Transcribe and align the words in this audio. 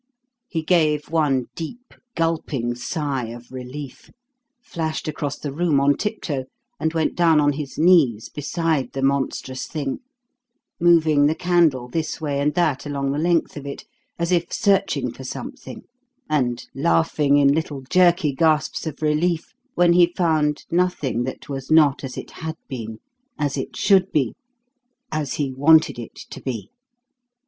He 0.47 0.63
gave 0.63 1.11
one 1.11 1.45
deep 1.53 1.93
gulping 2.15 2.73
sigh 2.73 3.25
of 3.27 3.51
relief, 3.51 4.09
flashed 4.59 5.07
across 5.07 5.37
the 5.37 5.51
room 5.53 5.79
on 5.79 5.95
tiptoe, 5.95 6.45
and 6.79 6.91
went 6.95 7.13
down 7.13 7.39
on 7.39 7.53
his 7.53 7.77
knees 7.77 8.27
beside 8.27 8.93
the 8.93 9.03
monstrous 9.03 9.67
thing, 9.67 9.99
moving 10.79 11.27
the 11.27 11.35
candle 11.35 11.87
this 11.87 12.19
way 12.19 12.39
and 12.41 12.55
that 12.55 12.87
along 12.87 13.11
the 13.11 13.19
length 13.19 13.55
of 13.55 13.67
it, 13.67 13.85
as 14.17 14.31
if 14.31 14.51
searching 14.51 15.11
for 15.11 15.23
something, 15.23 15.83
and 16.27 16.65
laughing 16.73 17.37
in 17.37 17.53
little 17.53 17.81
jerky 17.87 18.33
gasps 18.33 18.87
of 18.87 19.03
relief 19.03 19.53
when 19.75 19.93
he 19.93 20.07
found 20.17 20.65
nothing 20.71 21.25
that 21.25 21.47
was 21.47 21.69
not 21.69 22.03
as 22.03 22.17
it 22.17 22.31
had 22.41 22.55
been 22.67 22.97
as 23.37 23.55
it 23.55 23.75
should 23.77 24.11
be 24.11 24.33
as 25.11 25.33
he 25.35 25.53
wanted 25.53 25.99
it 25.99 26.15
to 26.15 26.41
be. 26.41 26.71